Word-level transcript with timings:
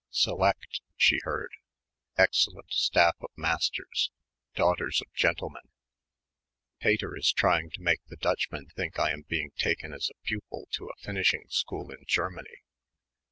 "Select," 0.09 0.81
she 0.97 1.19
heard, 1.25 1.51
"excellent 2.17 2.71
staff 2.73 3.13
of 3.21 3.29
masters... 3.35 4.09
daughters 4.55 4.99
of 4.99 5.13
gentlemen." 5.13 5.61
"Pater 6.79 7.15
is 7.15 7.31
trying 7.31 7.69
to 7.69 7.81
make 7.83 8.03
the 8.07 8.17
Dutchman 8.17 8.65
think 8.75 8.97
I 8.97 9.11
am 9.11 9.21
being 9.27 9.51
taken 9.59 9.93
as 9.93 10.09
a 10.09 10.17
pupil 10.25 10.67
to 10.71 10.87
a 10.89 10.97
finishing 11.03 11.43
school 11.49 11.91
in 11.91 12.03
Germany." 12.07 12.63